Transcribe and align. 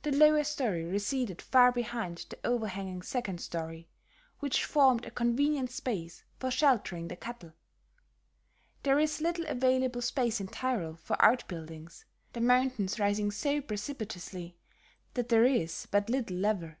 The 0.00 0.12
lower 0.12 0.44
story 0.44 0.82
receded 0.82 1.42
far 1.42 1.72
behind 1.72 2.24
the 2.30 2.38
overhanging 2.42 3.02
second 3.02 3.38
story, 3.38 3.86
which 4.38 4.64
formed 4.64 5.04
a 5.04 5.10
convenient 5.10 5.70
space 5.70 6.24
for 6.38 6.50
sheltering 6.50 7.08
the 7.08 7.16
cattle. 7.16 7.52
There 8.82 8.98
is 8.98 9.20
little 9.20 9.44
available 9.46 10.00
space 10.00 10.40
in 10.40 10.46
Tyrol 10.48 10.94
for 10.96 11.22
outbuildings, 11.22 12.06
the 12.32 12.40
mountains 12.40 12.98
rising 12.98 13.30
so 13.30 13.60
precipitously 13.60 14.56
that 15.12 15.28
there 15.28 15.44
is 15.44 15.86
but 15.90 16.08
little 16.08 16.38
level. 16.38 16.72